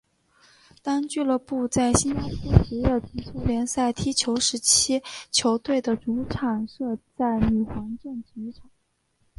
[0.81, 8.67] 当俱乐部在新加坡职业足球联赛踢球时期球队的主场设在女皇镇体育场。